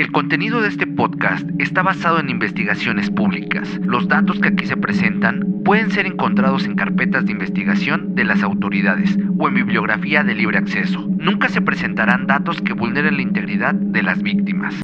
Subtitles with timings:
[0.00, 3.68] El contenido de este podcast está basado en investigaciones públicas.
[3.82, 8.42] Los datos que aquí se presentan pueden ser encontrados en carpetas de investigación de las
[8.42, 11.06] autoridades o en bibliografía de libre acceso.
[11.18, 14.74] Nunca se presentarán datos que vulneren la integridad de las víctimas.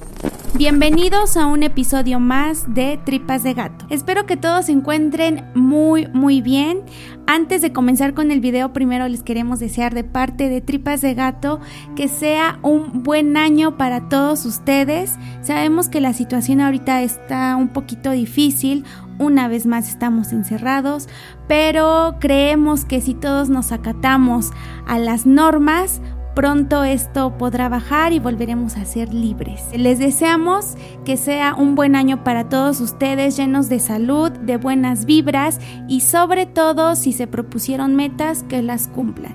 [0.57, 3.85] Bienvenidos a un episodio más de Tripas de Gato.
[3.91, 6.83] Espero que todos se encuentren muy muy bien.
[7.27, 11.13] Antes de comenzar con el video, primero les queremos desear de parte de Tripas de
[11.13, 11.61] Gato
[11.95, 15.19] que sea un buen año para todos ustedes.
[15.43, 18.87] Sabemos que la situación ahorita está un poquito difícil,
[19.19, 21.07] una vez más estamos encerrados,
[21.49, 24.53] pero creemos que si todos nos acatamos
[24.87, 26.01] a las normas,
[26.37, 29.65] pronto esto podrá bajar y volveremos a ser libres.
[29.75, 30.75] Les deseamos
[31.07, 36.01] que sea un buen año para todos ustedes, llenos de salud, de buenas vibras y
[36.01, 39.35] sobre todo si se propusieron metas, que las cumplan.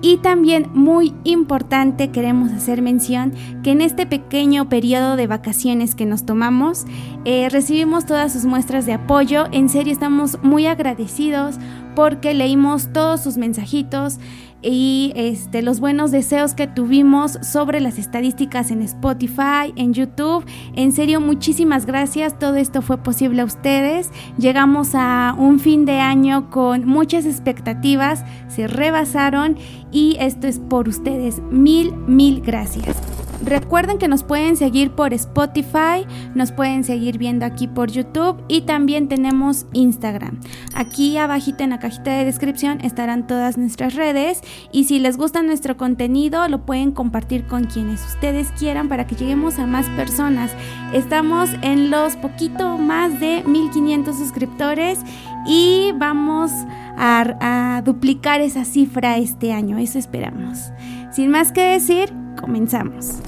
[0.00, 3.32] Y también muy importante queremos hacer mención
[3.64, 6.84] que en este pequeño periodo de vacaciones que nos tomamos
[7.24, 9.46] eh, recibimos todas sus muestras de apoyo.
[9.50, 11.56] En serio estamos muy agradecidos
[11.96, 14.18] porque leímos todos sus mensajitos
[14.62, 20.44] y este, los buenos deseos que tuvimos sobre las estadísticas en Spotify, en YouTube.
[20.74, 22.38] En serio, muchísimas gracias.
[22.38, 24.10] Todo esto fue posible a ustedes.
[24.36, 29.56] Llegamos a un fin de año con muchas expectativas, se rebasaron
[29.92, 31.40] y esto es por ustedes.
[31.50, 33.07] Mil, mil gracias.
[33.44, 38.62] Recuerden que nos pueden seguir por Spotify, nos pueden seguir viendo aquí por YouTube y
[38.62, 40.40] también tenemos Instagram.
[40.74, 44.40] Aquí abajito en la cajita de descripción estarán todas nuestras redes
[44.72, 49.14] y si les gusta nuestro contenido lo pueden compartir con quienes ustedes quieran para que
[49.14, 50.52] lleguemos a más personas.
[50.92, 54.98] Estamos en los poquito más de 1500 suscriptores
[55.46, 60.72] y vamos a, a duplicar esa cifra este año, eso esperamos.
[61.12, 63.20] Sin más que decir, Comenzamos.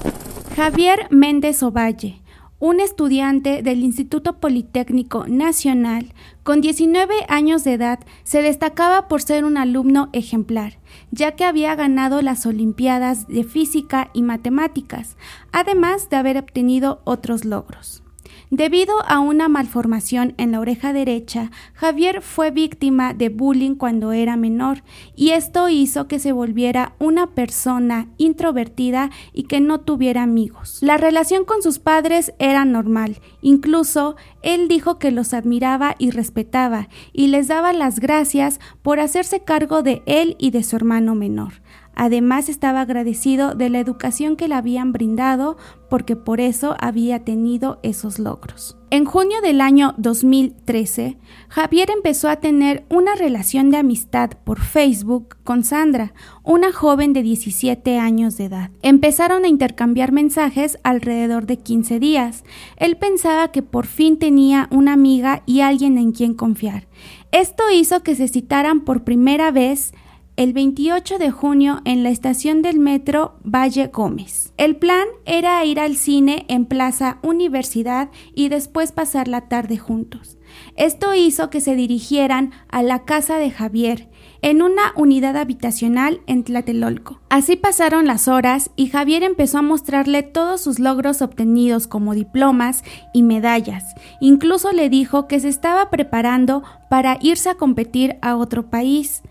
[0.55, 2.21] Javier Méndez Ovalle,
[2.59, 9.43] un estudiante del Instituto Politécnico Nacional, con 19 años de edad, se destacaba por ser
[9.43, 10.79] un alumno ejemplar,
[11.11, 15.17] ya que había ganado las Olimpiadas de Física y Matemáticas,
[15.51, 18.03] además de haber obtenido otros logros.
[18.53, 24.35] Debido a una malformación en la oreja derecha, Javier fue víctima de bullying cuando era
[24.35, 24.83] menor
[25.15, 30.79] y esto hizo que se volviera una persona introvertida y que no tuviera amigos.
[30.81, 36.89] La relación con sus padres era normal, incluso él dijo que los admiraba y respetaba
[37.13, 41.53] y les daba las gracias por hacerse cargo de él y de su hermano menor.
[41.95, 45.57] Además estaba agradecido de la educación que le habían brindado
[45.89, 48.77] porque por eso había tenido esos logros.
[48.91, 55.37] En junio del año 2013, Javier empezó a tener una relación de amistad por Facebook
[55.45, 56.13] con Sandra,
[56.43, 58.71] una joven de 17 años de edad.
[58.81, 62.43] Empezaron a intercambiar mensajes alrededor de 15 días.
[62.77, 66.87] Él pensaba que por fin tenía una amiga y alguien en quien confiar.
[67.31, 69.93] Esto hizo que se citaran por primera vez
[70.41, 74.53] el 28 de junio en la estación del metro Valle Gómez.
[74.57, 80.39] El plan era ir al cine en Plaza Universidad y después pasar la tarde juntos.
[80.75, 84.09] Esto hizo que se dirigieran a la casa de Javier,
[84.41, 87.21] en una unidad habitacional en Tlatelolco.
[87.29, 92.83] Así pasaron las horas y Javier empezó a mostrarle todos sus logros obtenidos como diplomas
[93.13, 93.83] y medallas.
[94.19, 99.21] Incluso le dijo que se estaba preparando para irse a competir a otro país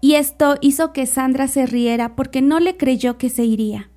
[0.00, 3.90] y esto hizo que Sandra se riera porque no le creyó que se iría.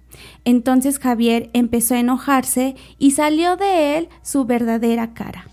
[0.46, 5.48] Entonces Javier empezó a enojarse y salió de él su verdadera cara.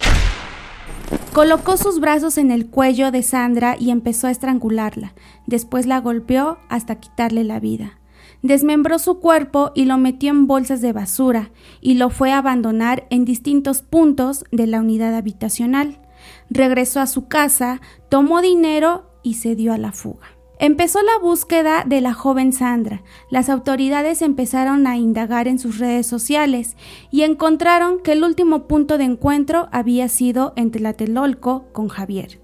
[1.32, 5.14] Colocó sus brazos en el cuello de Sandra y empezó a estrangularla.
[5.46, 7.98] Después la golpeó hasta quitarle la vida.
[8.42, 11.50] Desmembró su cuerpo y lo metió en bolsas de basura
[11.80, 16.00] y lo fue a abandonar en distintos puntos de la unidad habitacional.
[16.48, 20.39] Regresó a su casa, tomó dinero y se dio a la fuga.
[20.62, 23.02] Empezó la búsqueda de la joven Sandra.
[23.30, 26.76] Las autoridades empezaron a indagar en sus redes sociales
[27.10, 32.40] y encontraron que el último punto de encuentro había sido en Tlatelolco con Javier.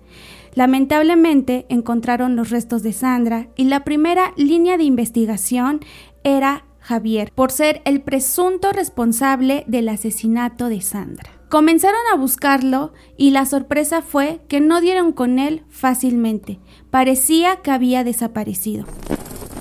[0.55, 5.81] Lamentablemente encontraron los restos de Sandra y la primera línea de investigación
[6.25, 11.36] era Javier por ser el presunto responsable del asesinato de Sandra.
[11.49, 16.59] Comenzaron a buscarlo y la sorpresa fue que no dieron con él fácilmente.
[16.91, 18.85] Parecía que había desaparecido.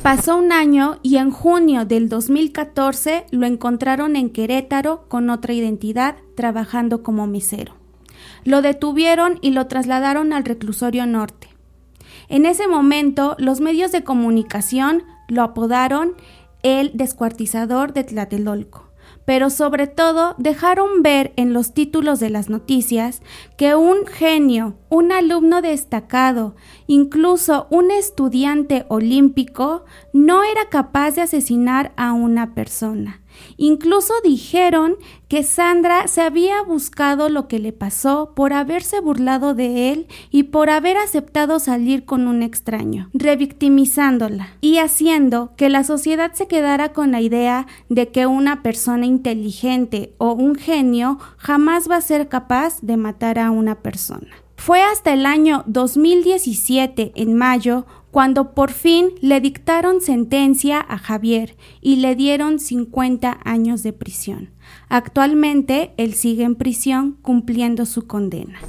[0.01, 6.15] Pasó un año y en junio del 2014 lo encontraron en Querétaro con otra identidad
[6.35, 7.75] trabajando como mesero.
[8.43, 11.49] Lo detuvieron y lo trasladaron al reclusorio norte.
[12.29, 16.13] En ese momento los medios de comunicación lo apodaron
[16.63, 18.84] el descuartizador de Tlatelolco
[19.25, 23.21] pero sobre todo dejaron ver en los títulos de las noticias
[23.57, 26.55] que un genio, un alumno destacado,
[26.87, 33.21] incluso un estudiante olímpico, no era capaz de asesinar a una persona.
[33.57, 34.95] Incluso dijeron
[35.27, 40.43] que Sandra se había buscado lo que le pasó por haberse burlado de él y
[40.43, 46.93] por haber aceptado salir con un extraño, revictimizándola y haciendo que la sociedad se quedara
[46.93, 52.27] con la idea de que una persona inteligente o un genio jamás va a ser
[52.27, 54.44] capaz de matar a una persona.
[54.57, 61.57] Fue hasta el año 2017, en mayo, cuando por fin le dictaron sentencia a Javier
[61.81, 64.51] y le dieron 50 años de prisión.
[64.87, 68.59] Actualmente él sigue en prisión cumpliendo su condena.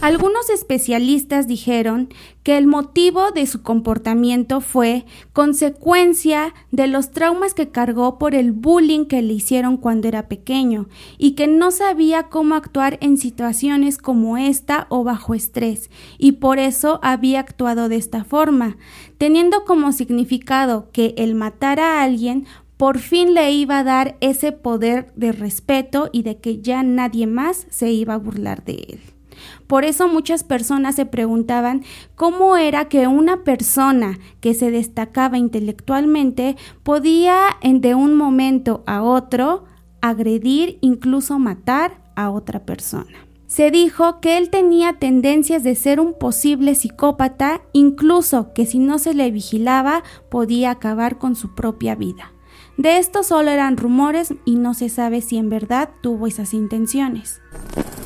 [0.00, 2.08] Algunos especialistas dijeron
[2.42, 5.04] que el motivo de su comportamiento fue
[5.34, 10.88] consecuencia de los traumas que cargó por el bullying que le hicieron cuando era pequeño
[11.18, 16.58] y que no sabía cómo actuar en situaciones como esta o bajo estrés y por
[16.58, 18.78] eso había actuado de esta forma,
[19.18, 22.46] teniendo como significado que el matar a alguien
[22.78, 27.26] por fin le iba a dar ese poder de respeto y de que ya nadie
[27.26, 29.19] más se iba a burlar de él.
[29.66, 31.82] Por eso muchas personas se preguntaban
[32.14, 39.64] cómo era que una persona que se destacaba intelectualmente podía de un momento a otro
[40.00, 43.26] agredir, incluso matar a otra persona.
[43.46, 49.00] Se dijo que él tenía tendencias de ser un posible psicópata, incluso que si no
[49.00, 52.32] se le vigilaba podía acabar con su propia vida.
[52.76, 57.40] De esto solo eran rumores y no se sabe si en verdad tuvo esas intenciones.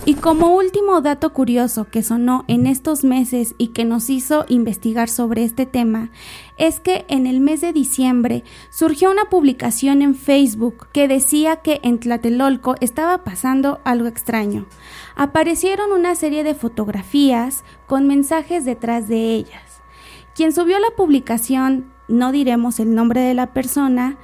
[0.06, 5.08] Y como último dato curioso que sonó en estos meses y que nos hizo investigar
[5.08, 6.10] sobre este tema,
[6.58, 11.80] es que en el mes de diciembre surgió una publicación en Facebook que decía que
[11.82, 14.66] en Tlatelolco estaba pasando algo extraño.
[15.16, 19.80] Aparecieron una serie de fotografías con mensajes detrás de ellas.
[20.34, 24.18] Quien subió la publicación, no diremos el nombre de la persona,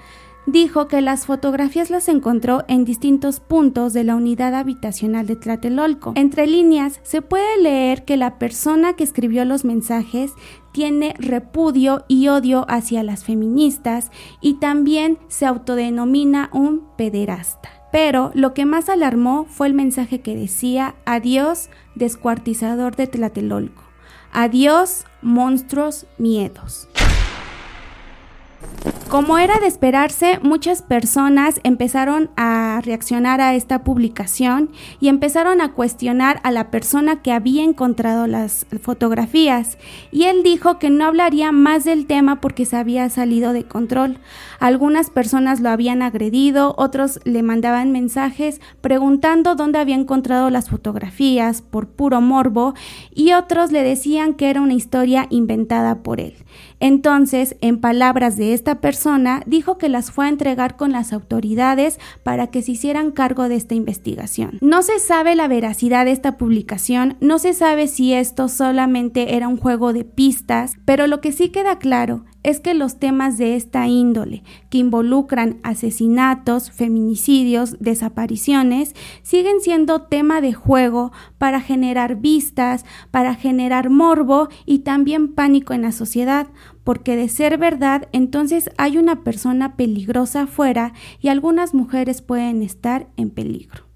[0.53, 6.13] dijo que las fotografías las encontró en distintos puntos de la unidad habitacional de Tlatelolco.
[6.17, 10.33] Entre líneas se puede leer que la persona que escribió los mensajes
[10.73, 14.11] tiene repudio y odio hacia las feministas
[14.41, 17.71] y también se autodenomina un pederasta.
[17.93, 23.83] Pero lo que más alarmó fue el mensaje que decía adiós descuartizador de Tlatelolco.
[24.33, 26.89] Adiós monstruos miedos.
[29.11, 34.71] Como era de esperarse, muchas personas empezaron a reaccionar a esta publicación
[35.01, 39.79] y empezaron a cuestionar a la persona que había encontrado las fotografías.
[40.13, 44.19] Y él dijo que no hablaría más del tema porque se había salido de control.
[44.61, 51.63] Algunas personas lo habían agredido, otros le mandaban mensajes preguntando dónde había encontrado las fotografías
[51.63, 52.75] por puro morbo
[53.13, 56.37] y otros le decían que era una historia inventada por él.
[56.79, 61.99] Entonces, en palabras de esta persona, dijo que las fue a entregar con las autoridades
[62.23, 64.59] para que se hicieran cargo de esta investigación.
[64.61, 69.49] No se sabe la veracidad de esta publicación, no se sabe si esto solamente era
[69.49, 73.57] un juego de pistas, pero lo que sí queda claro es que los temas de
[73.57, 82.85] esta índole, que involucran asesinatos, feminicidios, desapariciones, siguen siendo tema de juego para generar vistas,
[83.11, 86.49] para generar morbo y también pánico en la sociedad,
[86.85, 93.09] porque de ser verdad, entonces hay una persona peligrosa afuera y algunas mujeres pueden estar
[93.17, 93.90] en peligro.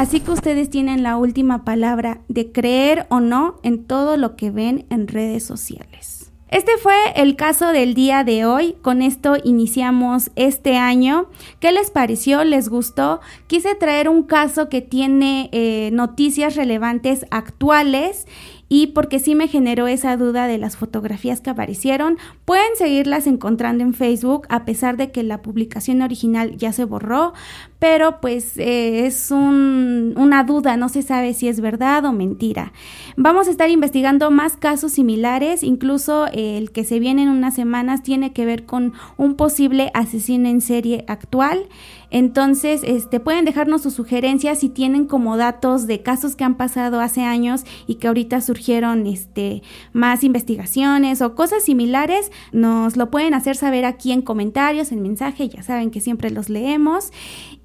[0.00, 4.50] Así que ustedes tienen la última palabra de creer o no en todo lo que
[4.50, 6.32] ven en redes sociales.
[6.48, 8.76] Este fue el caso del día de hoy.
[8.80, 11.28] Con esto iniciamos este año.
[11.60, 12.44] ¿Qué les pareció?
[12.44, 13.20] ¿Les gustó?
[13.46, 18.26] Quise traer un caso que tiene eh, noticias relevantes actuales
[18.72, 22.18] y porque sí me generó esa duda de las fotografías que aparecieron.
[22.44, 27.34] Pueden seguirlas encontrando en Facebook a pesar de que la publicación original ya se borró,
[27.80, 32.72] pero pues eh, es una duda, no se sabe si es verdad o mentira.
[33.16, 37.56] Vamos a estar investigando más casos similares, incluso eh, el que se viene en unas
[37.56, 41.66] semanas tiene que ver con un posible asesino en serie actual.
[42.10, 47.00] Entonces, este, pueden dejarnos sus sugerencias si tienen como datos de casos que han pasado
[47.00, 49.62] hace años y que ahorita surgieron este,
[49.92, 55.48] más investigaciones o cosas similares, nos lo pueden hacer saber aquí en comentarios, en mensaje,
[55.48, 57.12] ya saben que siempre los leemos.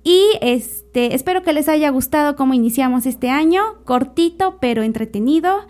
[0.03, 5.65] Y este, espero que les haya gustado cómo iniciamos este año, cortito pero entretenido.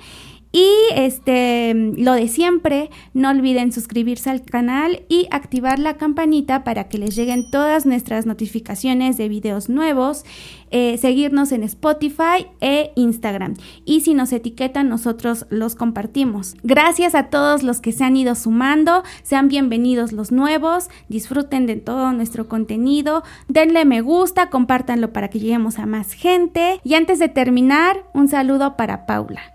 [0.56, 6.86] Y este, lo de siempre, no olviden suscribirse al canal y activar la campanita para
[6.86, 10.24] que les lleguen todas nuestras notificaciones de videos nuevos.
[10.72, 13.56] Eh, seguirnos en Spotify e Instagram.
[13.84, 16.56] Y si nos etiquetan, nosotros los compartimos.
[16.64, 19.04] Gracias a todos los que se han ido sumando.
[19.24, 20.88] Sean bienvenidos los nuevos.
[21.10, 23.24] Disfruten de todo nuestro contenido.
[23.50, 26.80] Denle me gusta, compártanlo para que lleguemos a más gente.
[26.86, 29.55] Y antes de terminar, un saludo para Paula